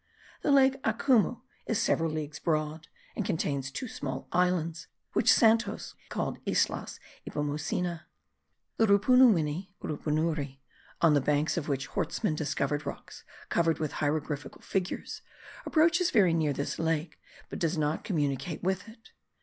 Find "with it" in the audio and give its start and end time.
18.63-19.11